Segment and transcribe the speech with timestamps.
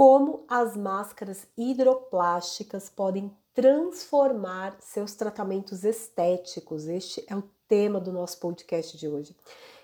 [0.00, 6.86] como as máscaras hidroplásticas podem transformar seus tratamentos estéticos.
[6.86, 9.36] Este é o tema do nosso podcast de hoje.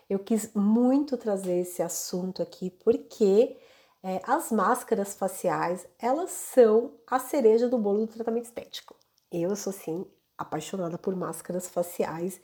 [0.08, 3.58] Eu quis muito trazer esse assunto aqui porque
[4.02, 8.96] é, as máscaras faciais elas são a cereja do bolo do tratamento estético.
[9.30, 10.06] Eu sou sim
[10.38, 12.40] apaixonada por máscaras faciais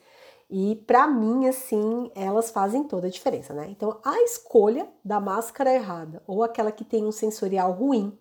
[0.55, 3.69] e para mim, assim, elas fazem toda a diferença, né?
[3.71, 8.19] Então, a escolha da máscara errada ou aquela que tem um sensorial ruim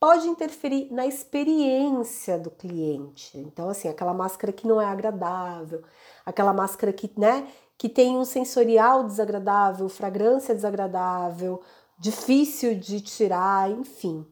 [0.00, 3.36] pode interferir na experiência do cliente.
[3.36, 5.82] Então, assim, aquela máscara que não é agradável,
[6.24, 7.46] aquela máscara que, né,
[7.76, 11.60] que tem um sensorial desagradável, fragrância desagradável,
[11.98, 14.26] difícil de tirar, enfim.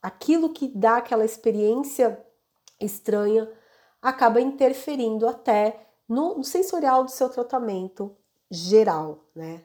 [0.00, 2.18] Aquilo que dá aquela experiência
[2.80, 3.46] estranha
[4.00, 8.16] acaba interferindo até no, no sensorial do seu tratamento
[8.50, 9.64] geral, né?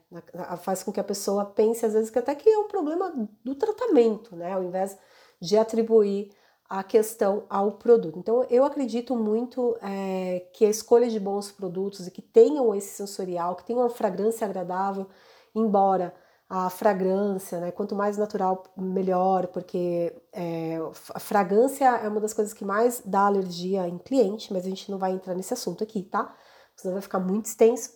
[0.59, 3.13] Faz com que a pessoa pense às vezes que até que é um problema
[3.43, 4.53] do tratamento, né?
[4.53, 4.97] Ao invés
[5.41, 6.31] de atribuir
[6.69, 8.19] a questão ao produto.
[8.19, 12.89] Então, eu acredito muito é, que a escolha de bons produtos e que tenham esse
[12.89, 15.07] sensorial, que tenham uma fragrância agradável,
[15.55, 16.13] embora
[16.49, 17.71] a fragrância, né?
[17.71, 20.77] Quanto mais natural, melhor, porque é,
[21.13, 24.89] a fragrância é uma das coisas que mais dá alergia em cliente, mas a gente
[24.89, 26.33] não vai entrar nesse assunto aqui, tá?
[26.75, 27.91] Senão vai ficar muito extenso.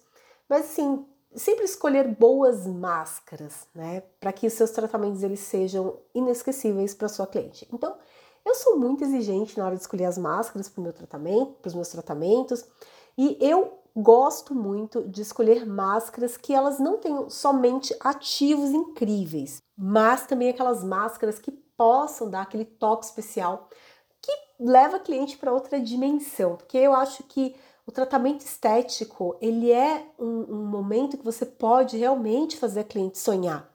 [0.50, 4.02] Mas assim, sempre escolher boas máscaras, né?
[4.20, 7.68] Para que os seus tratamentos eles sejam inesquecíveis para sua cliente.
[7.72, 7.96] Então,
[8.44, 11.70] eu sou muito exigente na hora de escolher as máscaras para o meu tratamento, para
[11.70, 12.66] os meus tratamentos,
[13.18, 20.26] e eu gosto muito de escolher máscaras que elas não tenham somente ativos incríveis, mas
[20.26, 23.70] também aquelas máscaras que possam dar aquele toque especial
[24.22, 29.72] que leva a cliente para outra dimensão, porque eu acho que o tratamento estético ele
[29.72, 33.70] é um, um momento que você pode realmente fazer a cliente sonhar.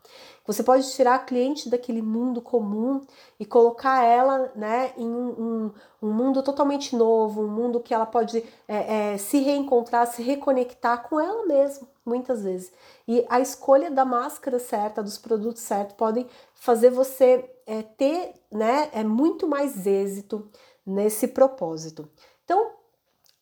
[0.47, 3.01] Você pode tirar a cliente daquele mundo comum
[3.39, 5.73] e colocar ela né, em um, um,
[6.03, 11.09] um mundo totalmente novo, um mundo que ela pode é, é, se reencontrar, se reconectar
[11.09, 12.73] com ela mesma, muitas vezes.
[13.09, 18.89] E a escolha da máscara certa, dos produtos certos, podem fazer você é, ter né,
[18.93, 20.49] é, muito mais êxito
[20.87, 22.09] nesse propósito.
[22.45, 22.76] Então,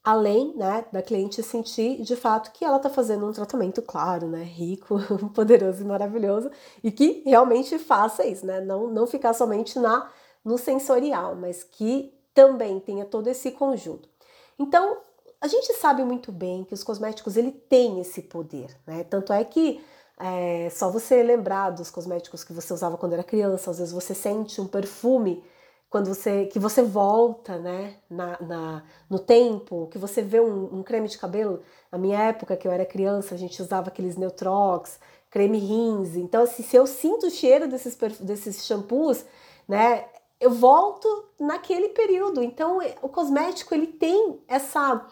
[0.04, 4.42] além né, da cliente sentir de fato que ela está fazendo um tratamento, claro, né,
[4.42, 4.98] rico,
[5.34, 6.50] poderoso e maravilhoso,
[6.82, 10.10] e que realmente faça isso, né, não, não ficar somente na
[10.44, 14.06] no sensorial, mas que também tenha todo esse conjunto.
[14.58, 14.98] Então,
[15.40, 19.04] a gente sabe muito bem que os cosméticos ele tem esse poder, né?
[19.04, 19.82] Tanto é que
[20.18, 24.14] é, só você lembrar dos cosméticos que você usava quando era criança, às vezes você
[24.14, 25.42] sente um perfume
[25.94, 30.82] quando você que você volta né, na, na no tempo, que você vê um, um,
[30.82, 31.62] creme de cabelo.
[31.92, 34.98] Na minha época, que eu era criança, a gente usava aqueles Neutrox,
[35.30, 36.16] creme rins.
[36.16, 39.24] Então, assim, se eu sinto o cheiro desses, desses shampoos,
[39.68, 40.06] né,
[40.40, 41.06] eu volto
[41.38, 42.42] naquele período.
[42.42, 45.06] Então, o cosmético ele tem essa,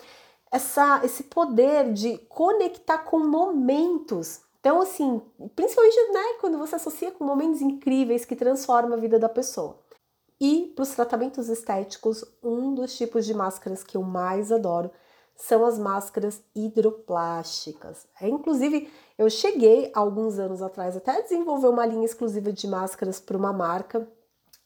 [0.51, 4.41] essa, esse poder de conectar com momentos.
[4.59, 5.23] Então, assim,
[5.55, 9.81] principalmente né, quando você associa com momentos incríveis que transformam a vida da pessoa.
[10.45, 14.91] E para os tratamentos estéticos, um dos tipos de máscaras que eu mais adoro
[15.37, 18.09] são as máscaras hidroplásticas.
[18.21, 23.21] É, inclusive, eu cheguei alguns anos atrás até a desenvolver uma linha exclusiva de máscaras
[23.21, 24.09] para uma marca,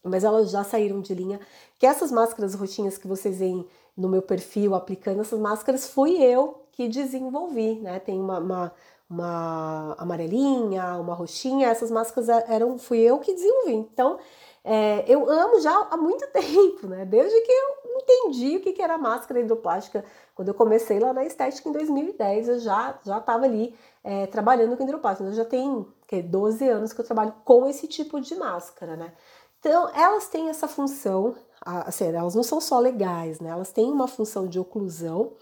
[0.03, 1.39] mas elas já saíram de linha.
[1.79, 6.69] Que essas máscaras roxinhas que vocês veem no meu perfil aplicando essas máscaras, fui eu
[6.73, 8.01] que desenvolvi, né?
[8.01, 8.73] Tem uma, uma,
[9.11, 13.75] uma amarelinha, uma roxinha, essas máscaras eram, fui eu que desenvolvi.
[13.75, 14.19] Então,
[14.69, 17.05] é, eu amo já há muito tempo, né?
[17.05, 20.05] Desde que eu entendi o que era máscara hidroplástica.
[20.35, 23.73] Quando eu comecei lá na estética em 2010, eu já já estava ali
[24.03, 25.29] é, trabalhando com hidroplástica.
[25.29, 29.13] Eu já tenho que, 12 anos que eu trabalho com esse tipo de máscara, né?
[29.61, 33.51] Então, elas têm essa função, assim, elas não são só legais, né?
[33.51, 35.33] Elas têm uma função de oclusão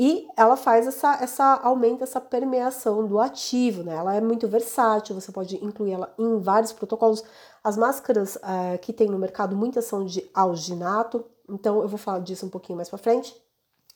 [0.00, 3.96] e ela faz essa, essa aumenta essa permeação do ativo, né?
[3.96, 7.24] Ela é muito versátil, você pode incluir ela em vários protocolos.
[7.64, 12.20] As máscaras é, que tem no mercado muitas são de alginato, então eu vou falar
[12.20, 13.34] disso um pouquinho mais para frente.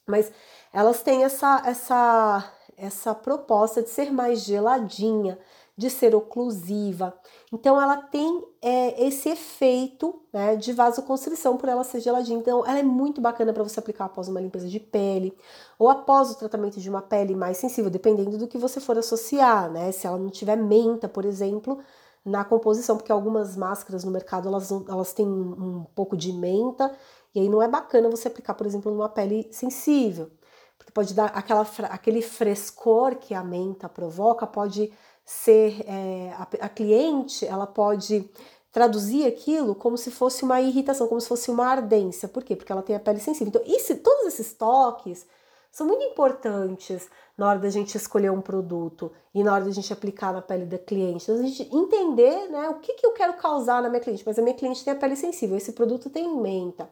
[0.04, 0.32] Mas
[0.72, 5.38] elas têm essa essa essa proposta de ser mais geladinha,
[5.82, 7.12] de ser oclusiva.
[7.52, 12.38] Então ela tem é, esse efeito né, de vasoconstrição por ela ser geladinha.
[12.38, 15.36] Então ela é muito bacana para você aplicar após uma limpeza de pele
[15.76, 19.70] ou após o tratamento de uma pele mais sensível, dependendo do que você for associar,
[19.70, 19.90] né?
[19.90, 21.80] Se ela não tiver menta, por exemplo,
[22.24, 26.94] na composição, porque algumas máscaras no mercado elas, elas têm um, um pouco de menta
[27.34, 30.30] e aí não é bacana você aplicar, por exemplo, numa pele sensível,
[30.78, 34.92] porque pode dar aquela, aquele frescor que a menta provoca, pode
[35.24, 38.28] ser é, a, a, cliente ela pode
[38.72, 42.28] traduzir aquilo como se fosse uma irritação, como se fosse uma ardência.
[42.28, 42.56] Por quê?
[42.56, 43.48] Porque ela tem a pele sensível.
[43.48, 45.26] Então, esse, todos esses toques
[45.70, 49.92] são muito importantes na hora da gente escolher um produto e na hora da gente
[49.92, 51.24] aplicar na pele da cliente.
[51.24, 54.38] Então, a gente entender né, o que, que eu quero causar na minha cliente, mas
[54.38, 56.88] a minha cliente tem a pele sensível, esse produto tem menta.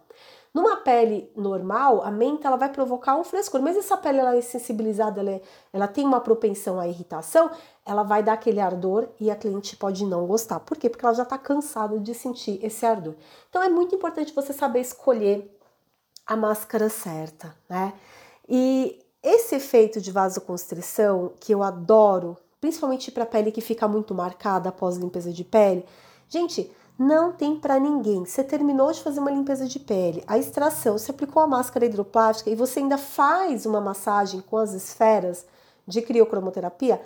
[0.52, 4.41] Numa pele normal, a menta ela vai provocar um frescor, mas essa pele ela é
[4.41, 5.43] sensibilizada, ela, é,
[5.73, 7.50] ela tem uma propensão à irritação,
[7.87, 10.58] ela vai dar aquele ardor e a cliente pode não gostar.
[10.61, 10.91] Por quê?
[10.91, 13.14] Porque ela já está cansada de sentir esse ardor.
[13.49, 15.56] Então é muito importante você saber escolher
[16.26, 17.93] a máscara certa, né?
[18.49, 24.69] E esse efeito de vasoconstrição, que eu adoro, principalmente para pele que fica muito marcada
[24.69, 25.85] após limpeza de pele,
[26.29, 26.70] gente,
[27.00, 28.26] não tem para ninguém.
[28.26, 32.50] Você terminou de fazer uma limpeza de pele, a extração, você aplicou a máscara hidroplástica
[32.50, 35.47] e você ainda faz uma massagem com as esferas
[35.87, 37.00] de criocromoterapia,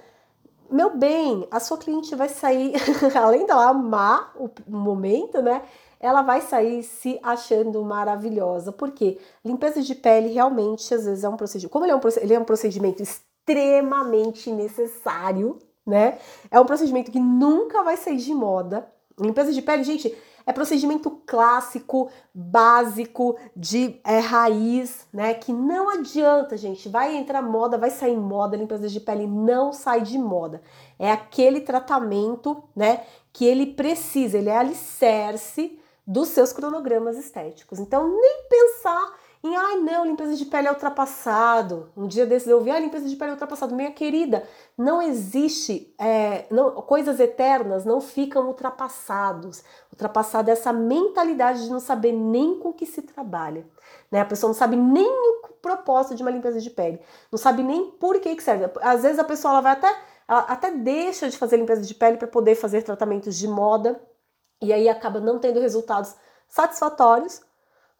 [0.69, 2.73] meu bem, a sua cliente vai sair,
[3.14, 5.62] além dela amar o momento, né?
[6.05, 8.70] ela vai sair se achando maravilhosa.
[8.70, 11.73] Porque limpeza de pele realmente às vezes é um procedimento.
[11.73, 16.19] Como ele é um, ele é um procedimento extremamente necessário, né?
[16.50, 18.87] É um procedimento que nunca vai sair de moda.
[19.19, 20.15] Limpeza de pele, gente,
[20.47, 25.33] é procedimento clássico, básico, de é, raiz, né?
[25.35, 26.89] Que não adianta, gente.
[26.89, 30.61] Vai entrar moda, vai sair moda, limpeza de pele não sai de moda.
[30.99, 33.05] É aquele tratamento, né?
[33.33, 37.79] Que ele precisa, ele é alicerce dos seus cronogramas estéticos.
[37.79, 39.15] Então, nem pensar
[39.75, 41.91] ai não, limpeza de pele é ultrapassado.
[41.97, 43.75] Um dia desses eu ouvi, ah, limpeza de pele é ultrapassado.
[43.75, 44.44] Minha querida,
[44.79, 49.62] não existe, é, não, coisas eternas não ficam ultrapassados.
[49.93, 53.67] Ultrapassado é essa mentalidade de não saber nem com que se trabalha.
[54.11, 54.21] Né?
[54.21, 57.00] A pessoa não sabe nem o propósito de uma limpeza de pele,
[57.32, 58.70] não sabe nem por que, que serve.
[58.82, 59.88] Às vezes a pessoa ela vai até,
[60.29, 64.00] ela até deixa de fazer limpeza de pele para poder fazer tratamentos de moda
[64.62, 66.15] e aí acaba não tendo resultados
[66.49, 67.41] satisfatórios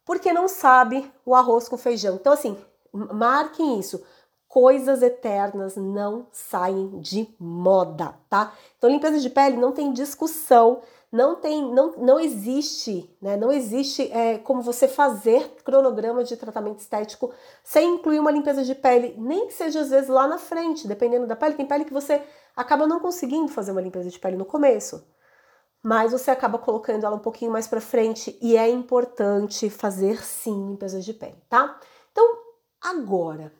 [0.05, 2.17] porque não sabe o arroz com feijão.
[2.17, 2.56] Então, assim,
[2.93, 4.05] marquem isso.
[4.47, 8.53] Coisas eternas não saem de moda, tá?
[8.79, 10.81] Então, limpeza de pele não tem discussão,
[11.11, 13.37] não tem, não, não existe, né?
[13.37, 17.33] Não existe é, como você fazer cronograma de tratamento estético
[17.65, 21.27] sem incluir uma limpeza de pele, nem que seja às vezes lá na frente, dependendo
[21.27, 21.55] da pele.
[21.55, 22.23] Tem pele que você
[22.55, 25.05] acaba não conseguindo fazer uma limpeza de pele no começo
[25.85, 30.71] mas você acaba colocando ela um pouquinho mais para frente e é importante fazer sim
[30.71, 31.79] limpezas de pele, tá?
[32.11, 32.39] Então,
[32.81, 33.53] agora,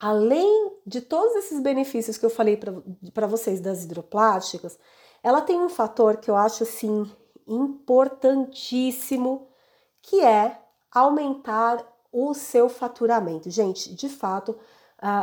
[0.00, 2.58] além de todos esses benefícios que eu falei
[3.14, 4.76] para vocês das hidroplásticas,
[5.22, 7.08] ela tem um fator que eu acho assim
[7.46, 9.46] importantíssimo,
[10.02, 10.60] que é
[10.90, 13.50] aumentar o seu faturamento.
[13.50, 14.58] Gente, de fato,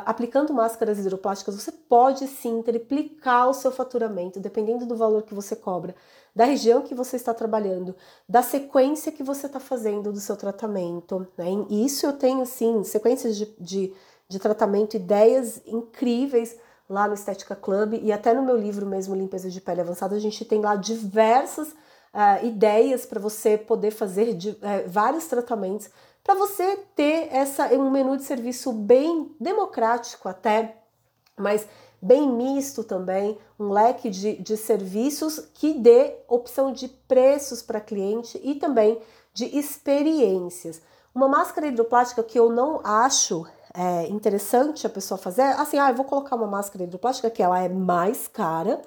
[0.06, 5.56] aplicando máscaras hidroplásticas, você pode sim triplicar o seu faturamento, dependendo do valor que você
[5.56, 5.96] cobra,
[6.36, 7.96] da região que você está trabalhando,
[8.28, 11.28] da sequência que você está fazendo do seu tratamento.
[11.38, 11.46] Né?
[11.70, 13.94] E isso eu tenho sim, sequências de, de,
[14.28, 16.58] de tratamento, ideias incríveis
[16.90, 20.20] lá no Estética Club e até no meu livro mesmo, Limpeza de Pele Avançada, a
[20.20, 21.70] gente tem lá diversas
[22.14, 24.58] uh, ideias para você poder fazer de, uh,
[24.88, 25.90] vários tratamentos
[26.24, 30.78] para você ter essa um menu de serviço bem democrático até,
[31.38, 31.68] mas
[32.02, 38.40] bem misto também, um leque de, de serviços que dê opção de preços para cliente
[38.44, 39.00] e também
[39.34, 40.82] de experiências.
[41.14, 45.96] Uma máscara hidroplástica que eu não acho é, interessante a pessoa fazer, assim, ah, eu
[45.96, 48.82] vou colocar uma máscara hidroplástica que ela é mais cara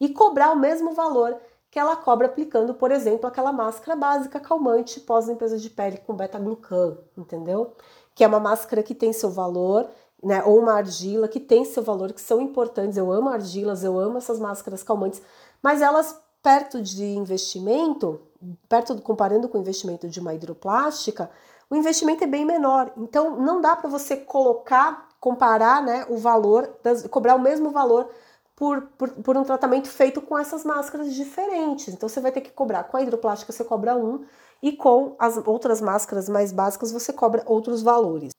[0.00, 1.36] e cobrar o mesmo valor
[1.74, 6.98] que ela cobra aplicando, por exemplo, aquela máscara básica calmante pós-limpeza de pele com beta-glucan,
[7.18, 7.72] entendeu?
[8.14, 9.88] Que é uma máscara que tem seu valor,
[10.22, 10.40] né?
[10.44, 12.96] Ou uma argila que tem seu valor, que são importantes.
[12.96, 15.20] Eu amo argilas, eu amo essas máscaras calmantes,
[15.60, 18.20] mas elas, perto de investimento,
[18.68, 21.28] perto comparando com o investimento de uma hidroplástica,
[21.68, 22.92] o investimento é bem menor.
[22.96, 28.08] Então, não dá para você colocar, comparar né, o valor, das, cobrar o mesmo valor
[28.56, 31.88] por, por, por, um tratamento feito com essas máscaras diferentes.
[31.88, 32.84] Então você vai ter que cobrar.
[32.84, 34.24] Com a hidroplástica você cobra um
[34.62, 38.32] e com as outras máscaras mais básicas você cobra outros valores.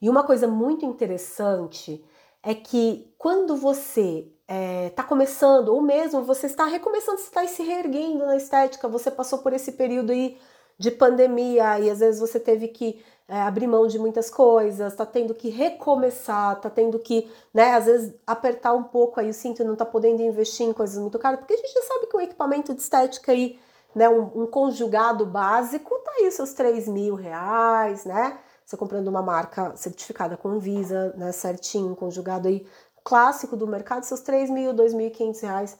[0.00, 2.04] E uma coisa muito interessante
[2.42, 7.46] é que quando você está é, tá começando, ou mesmo você está recomeçando, você está
[7.46, 10.38] se reerguendo na estética, você passou por esse período aí
[10.78, 15.04] de pandemia e às vezes você teve que é, abrir mão de muitas coisas, tá
[15.04, 19.60] tendo que recomeçar, tá tendo que, né, às vezes apertar um pouco aí o cinto
[19.60, 22.16] e não tá podendo investir em coisas muito caras, porque a gente já sabe que
[22.16, 23.58] um equipamento de estética aí,
[23.94, 28.38] né, um, um conjugado básico, tá aí seus 3 mil reais, né?
[28.64, 32.66] Você comprando uma marca certificada com Visa, né, certinho, conjugado aí,
[33.02, 35.78] clássico do mercado, seus 3 mil, 2.500 reais.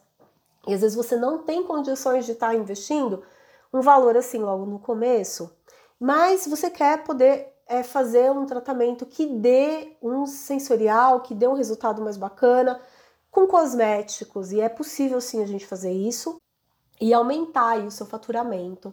[0.67, 3.23] e às vezes você não tem condições de estar tá investindo
[3.73, 5.51] um valor assim logo no começo,
[5.99, 11.55] mas você quer poder é, fazer um tratamento que dê um sensorial, que dê um
[11.55, 12.81] resultado mais bacana
[13.31, 16.41] com cosméticos, e é possível sim a gente fazer isso
[17.01, 18.93] e aumentar o seu faturamento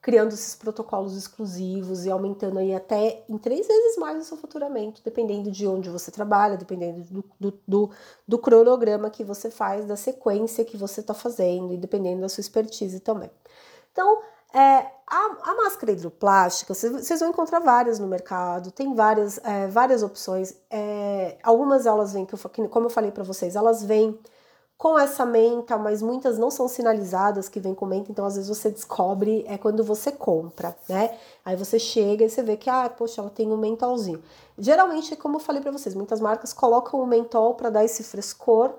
[0.00, 5.02] criando esses protocolos exclusivos e aumentando aí até em três vezes mais o seu faturamento,
[5.04, 7.90] dependendo de onde você trabalha, dependendo do, do, do,
[8.26, 12.40] do cronograma que você faz, da sequência que você está fazendo e dependendo da sua
[12.40, 13.30] expertise também.
[13.92, 19.66] Então, é, a, a, máscara hidroplástica, vocês vão encontrar várias no mercado, tem várias, é,
[19.68, 20.54] várias opções.
[20.70, 22.26] É, algumas elas vêm,
[22.70, 24.18] como eu falei para vocês, elas vêm
[24.78, 28.48] com essa menta, mas muitas não são sinalizadas que vem com menta, então às vezes
[28.48, 31.18] você descobre é quando você compra, né?
[31.44, 34.22] Aí você chega e você vê que, ah, poxa, ela tem um mentolzinho.
[34.56, 38.72] Geralmente, como eu falei para vocês, muitas marcas colocam o mentol para dar esse frescor,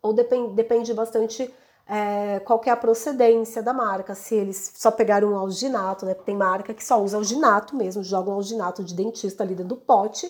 [0.00, 1.52] ou depende, depende bastante
[1.88, 6.14] é, qual é a procedência da marca, se eles só pegaram um alginato, né?
[6.14, 9.76] Tem marca que só usa alginato mesmo, joga um alginato de dentista ali dentro do
[9.76, 10.28] pote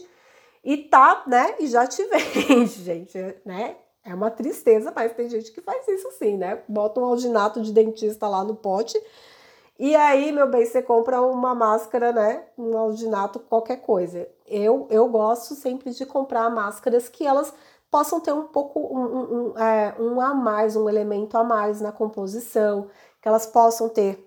[0.62, 1.54] e tá, né?
[1.58, 3.76] E já te vende, gente, né?
[4.04, 6.62] É uma tristeza, mas tem gente que faz isso sim, né?
[6.68, 9.00] Bota um alginato de dentista lá no pote.
[9.78, 12.44] E aí, meu bem, você compra uma máscara, né?
[12.56, 14.28] Um alginato, qualquer coisa.
[14.46, 17.52] Eu, eu gosto sempre de comprar máscaras que elas
[17.90, 21.92] possam ter um pouco um, um, é, um a mais, um elemento a mais na
[21.92, 22.88] composição,
[23.20, 24.24] que elas possam ter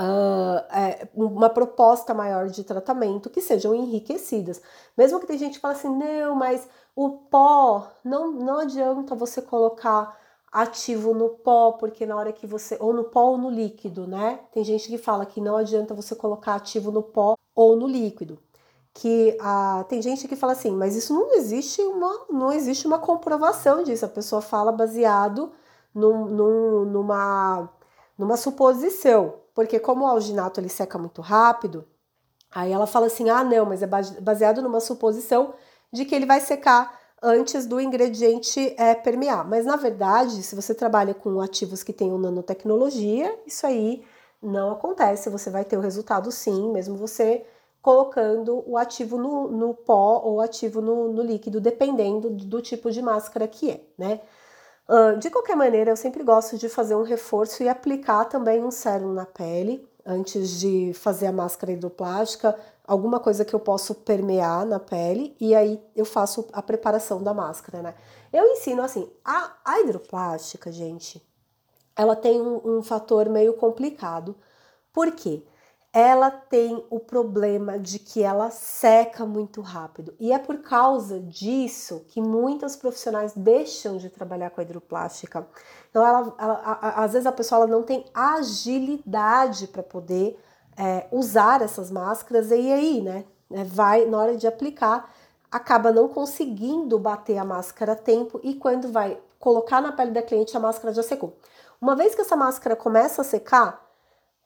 [0.00, 4.60] Uh, é, uma proposta maior de tratamento que sejam enriquecidas.
[4.96, 9.42] Mesmo que tem gente que fala assim, não, mas o pó, não, não adianta você
[9.42, 10.18] colocar
[10.52, 12.76] ativo no pó, porque na hora que você.
[12.78, 14.40] Ou no pó ou no líquido, né?
[14.52, 18.38] Tem gente que fala que não adianta você colocar ativo no pó ou no líquido.
[18.94, 22.98] Que ah, tem gente que fala assim, mas isso não existe uma, não existe uma
[22.98, 24.04] comprovação disso.
[24.04, 25.52] A pessoa fala baseado
[25.94, 27.70] num, num, numa,
[28.18, 29.40] numa suposição.
[29.54, 31.86] Porque como o alginato ele seca muito rápido,
[32.50, 35.54] aí ela fala assim: ah, não, mas é baseado numa suposição
[35.92, 39.46] de que ele vai secar antes do ingrediente é, permear.
[39.46, 44.04] Mas na verdade, se você trabalha com ativos que tenham nanotecnologia, isso aí
[44.42, 45.30] não acontece.
[45.30, 47.46] Você vai ter o resultado sim, mesmo você
[47.82, 53.02] colocando o ativo no, no pó ou ativo no, no líquido, dependendo do tipo de
[53.02, 54.20] máscara que é, né?
[55.18, 59.12] de qualquer maneira, eu sempre gosto de fazer um reforço e aplicar também um sérum
[59.12, 64.80] na pele antes de fazer a máscara hidroplástica alguma coisa que eu posso permear na
[64.80, 67.94] pele e aí eu faço a preparação da máscara, né?
[68.32, 71.22] Eu ensino assim, a, a hidroplástica, gente,
[71.94, 74.34] ela tem um, um fator meio complicado.
[74.92, 75.42] Por quê?
[75.92, 80.14] Ela tem o problema de que ela seca muito rápido.
[80.18, 85.46] E é por causa disso que muitas profissionais deixam de trabalhar com a hidroplástica.
[85.90, 90.38] Então, ela, ela a, às vezes a pessoa não tem agilidade para poder
[90.76, 95.12] é, usar essas máscaras e aí, né, né, vai na hora de aplicar,
[95.50, 100.22] acaba não conseguindo bater a máscara a tempo e quando vai colocar na pele da
[100.22, 101.36] cliente a máscara já secou.
[101.80, 103.81] Uma vez que essa máscara começa a secar,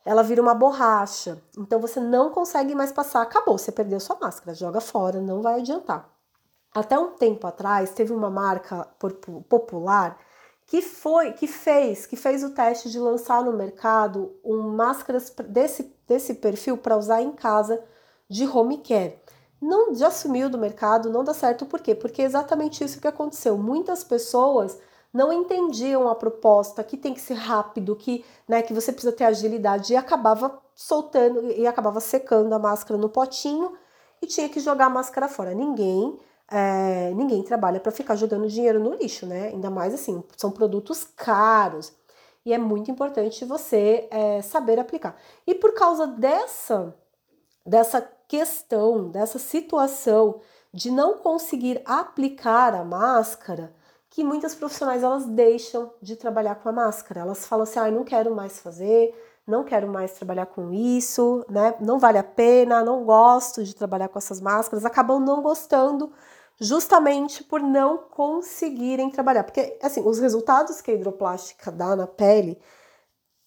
[0.06, 1.42] ela vira uma borracha.
[1.58, 5.58] Então você não consegue mais passar, acabou, você perdeu sua máscara, joga fora, não vai
[5.58, 6.08] adiantar.
[6.72, 8.86] Até um tempo atrás teve uma marca
[9.48, 10.16] popular
[10.64, 15.92] que foi, que fez, que fez o teste de lançar no mercado um máscaras desse,
[16.06, 17.82] desse perfil para usar em casa
[18.28, 19.18] de home care.
[19.60, 21.94] Não já sumiu do mercado, não dá certo, por quê?
[21.94, 23.56] Porque é exatamente isso que aconteceu.
[23.58, 24.78] Muitas pessoas
[25.12, 29.24] não entendiam a proposta, que tem que ser rápido, que, né, que você precisa ter
[29.24, 33.72] agilidade e acabava soltando e acabava secando a máscara no potinho
[34.20, 35.54] e tinha que jogar a máscara fora.
[35.54, 39.48] Ninguém é, ninguém trabalha para ficar jogando dinheiro no lixo, né?
[39.48, 41.92] Ainda mais assim, são produtos caros
[42.44, 45.16] e é muito importante você é, saber aplicar.
[45.46, 46.94] E por causa dessa,
[47.64, 50.40] dessa questão, dessa situação
[50.72, 53.74] de não conseguir aplicar a máscara,
[54.16, 57.20] que muitas profissionais elas deixam de trabalhar com a máscara.
[57.20, 59.14] Elas falam assim: ah, não quero mais fazer,
[59.46, 61.74] não quero mais trabalhar com isso, né?
[61.80, 66.10] Não vale a pena, não gosto de trabalhar com essas máscaras, acabam não gostando
[66.58, 69.44] justamente por não conseguirem trabalhar.
[69.44, 72.58] Porque, assim, os resultados que a hidroplástica dá na pele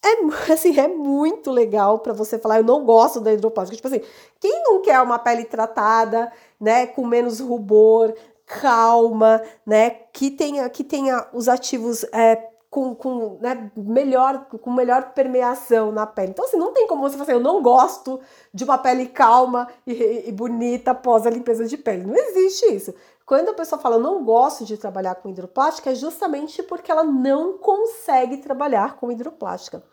[0.04, 0.10] é,
[0.54, 3.76] assim, é muito legal para você falar, eu não gosto da hidroplástica.
[3.76, 4.02] Tipo assim,
[4.40, 8.14] quem não quer uma pele tratada, né, com menos rubor,
[8.50, 15.13] calma, né, que tenha, que tenha os ativos é, com, com né, melhor, com melhor
[15.13, 16.32] permeação na pele.
[16.32, 18.20] Então, assim, não tem como você fazer, eu não gosto
[18.51, 22.08] de uma pele calma e, e bonita após a limpeza de pele.
[22.08, 22.94] Não existe isso.
[23.24, 27.03] Quando a pessoa fala, eu não gosto de trabalhar com hidroplástica, é justamente porque ela
[27.03, 29.84] não consegue trabalhar com hidroplástica.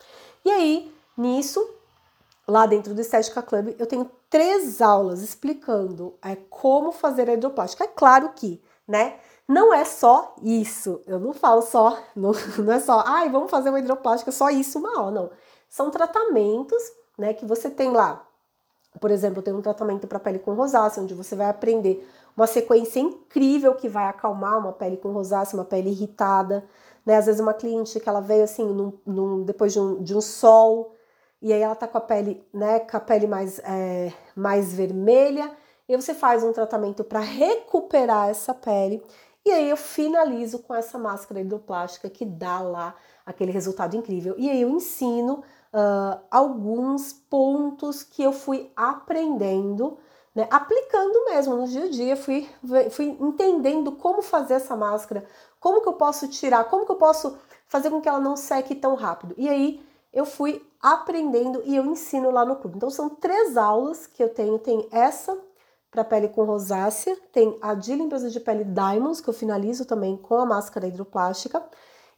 [0.43, 1.76] E aí, nisso,
[2.47, 7.85] lá dentro do Estética Club, eu tenho três aulas explicando é, como fazer a hidroplástica.
[7.85, 9.17] É claro que, né?
[9.49, 11.01] Não é só isso.
[11.07, 14.79] Eu não falo só, não, não é só, ai, vamos fazer uma hidroplástica, só isso
[14.79, 15.31] uma aula, não.
[15.69, 16.83] São tratamentos,
[17.19, 18.25] né, que você tem lá.
[19.01, 23.01] Por exemplo, tem um tratamento para pele com rosácea, onde você vai aprender uma sequência
[23.01, 26.65] incrível que vai acalmar uma pele com rosácea, uma pele irritada,
[27.05, 27.17] né?
[27.17, 30.21] Às vezes uma cliente que ela veio assim, num, num, depois de um, de um
[30.21, 30.96] sol,
[31.41, 35.51] e aí ela tá com a pele, né, com a pele mais, é, mais vermelha,
[35.89, 39.03] e você faz um tratamento para recuperar essa pele
[39.47, 44.35] e aí eu finalizo com essa máscara hidroplástica que dá lá aquele resultado incrível.
[44.37, 45.35] E aí eu ensino
[45.73, 49.99] uh, alguns pontos que eu fui aprendendo,
[50.35, 52.49] né, aplicando mesmo no dia a dia, fui,
[52.91, 55.25] fui entendendo como fazer essa máscara,
[55.61, 57.39] como que eu posso tirar, como que eu posso
[57.69, 59.33] fazer com que ela não seque tão rápido.
[59.39, 59.81] E aí
[60.13, 62.77] eu fui aprendendo e eu ensino lá no clube.
[62.77, 65.37] Então são três aulas que eu tenho, tem essa
[65.91, 70.17] para pele com rosácea, tem a de limpeza de pele Diamonds, que eu finalizo também
[70.17, 71.63] com a máscara hidroplástica,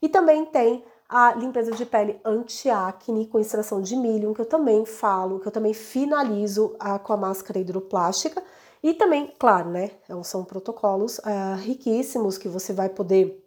[0.02, 4.84] e também tem a limpeza de pele anti-acne com extração de milho, que eu também
[4.84, 8.42] falo, que eu também finalizo a, com a máscara hidroplástica.
[8.82, 13.42] E também, claro, né, é são protocolos uh, riquíssimos que você vai poder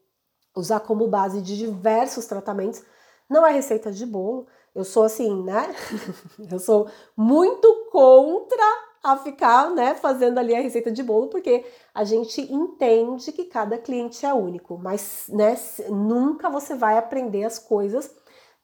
[0.56, 2.82] usar como base de diversos tratamentos.
[3.30, 5.76] Não é receita de bolo, eu sou assim, né?
[6.52, 12.04] eu sou muito contra a ficar, né, fazendo ali a receita de bolo, porque a
[12.04, 15.56] gente entende que cada cliente é único, mas, né,
[15.90, 18.14] nunca você vai aprender as coisas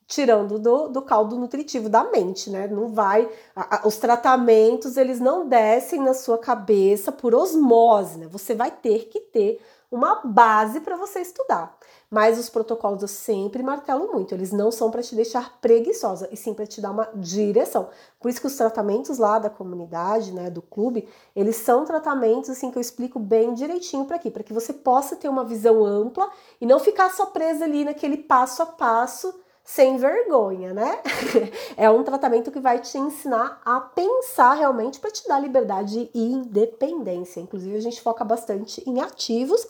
[0.06, 2.68] tirando do, do caldo nutritivo da mente, né?
[2.68, 8.28] Não vai, a, a, os tratamentos eles não descem na sua cabeça por osmose, né?
[8.28, 9.60] Você vai ter que ter
[9.92, 11.77] uma base para você estudar.
[12.10, 16.38] Mas os protocolos eu sempre martelo muito, eles não são para te deixar preguiçosa, e
[16.38, 17.90] sim para te dar uma direção.
[18.20, 22.72] Por isso que os tratamentos lá da comunidade, né, do clube, eles são tratamentos assim
[22.72, 26.30] que eu explico bem direitinho para aqui, para que você possa ter uma visão ampla
[26.62, 29.34] e não ficar só presa ali naquele passo a passo
[29.68, 31.02] sem vergonha, né?
[31.76, 36.32] é um tratamento que vai te ensinar a pensar realmente para te dar liberdade e
[36.32, 37.42] independência.
[37.42, 39.68] Inclusive, a gente foca bastante em ativos,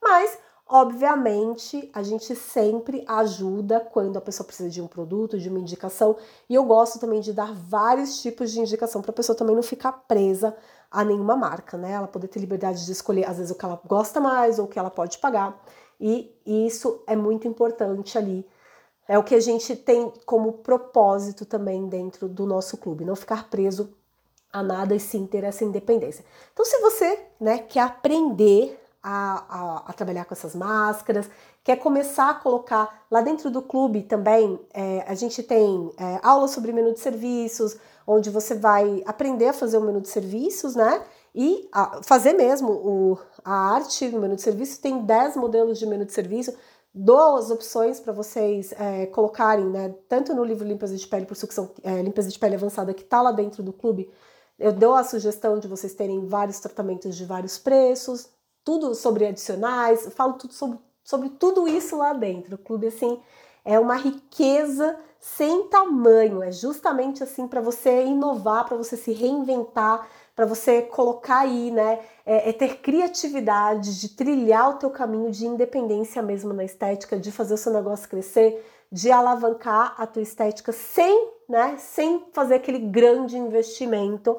[0.00, 0.38] mas
[0.74, 6.16] Obviamente, a gente sempre ajuda quando a pessoa precisa de um produto, de uma indicação,
[6.48, 9.62] e eu gosto também de dar vários tipos de indicação para a pessoa também não
[9.62, 10.56] ficar presa
[10.90, 11.92] a nenhuma marca, né?
[11.92, 14.68] Ela poder ter liberdade de escolher, às vezes, o que ela gosta mais ou o
[14.68, 15.62] que ela pode pagar,
[16.00, 18.48] e isso é muito importante ali.
[19.06, 23.50] É o que a gente tem como propósito também dentro do nosso clube, não ficar
[23.50, 23.94] preso
[24.50, 26.24] a nada e sim ter essa independência.
[26.50, 31.28] Então, se você né, quer aprender a, a, a, trabalhar com essas máscaras,
[31.64, 34.60] quer começar a colocar lá dentro do clube também.
[34.72, 39.52] É, a gente tem é, aula sobre menu de serviços, onde você vai aprender a
[39.52, 41.02] fazer o menu de serviços, né?
[41.34, 44.80] E a, fazer mesmo o, a arte no menu de serviço.
[44.80, 46.54] Tem 10 modelos de menu de serviço,
[46.94, 49.94] duas opções para vocês é, colocarem, né?
[50.08, 53.20] Tanto no livro Limpeza de Pele por Sucção, é, Limpeza de Pele Avançada, que está
[53.20, 54.08] lá dentro do clube.
[54.58, 58.28] Eu dou a sugestão de vocês terem vários tratamentos de vários preços,
[58.64, 62.54] tudo sobre adicionais, falo tudo sobre, sobre tudo isso lá dentro.
[62.54, 63.20] O clube, assim,
[63.64, 70.08] é uma riqueza sem tamanho, é justamente assim para você inovar, para você se reinventar,
[70.34, 75.46] para você colocar aí, né, é, é, ter criatividade, de trilhar o teu caminho de
[75.46, 80.72] independência mesmo na estética, de fazer o seu negócio crescer, de alavancar a tua estética
[80.72, 84.36] sem, né, sem fazer aquele grande investimento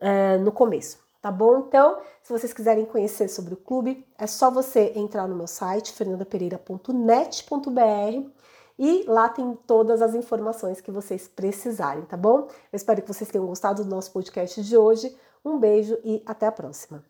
[0.00, 1.66] é, no começo tá bom?
[1.66, 5.92] Então, se vocês quiserem conhecer sobre o clube, é só você entrar no meu site
[5.92, 8.30] fernandapereira.net.br
[8.78, 12.48] e lá tem todas as informações que vocês precisarem, tá bom?
[12.72, 15.14] Eu espero que vocês tenham gostado do nosso podcast de hoje.
[15.44, 17.09] Um beijo e até a próxima.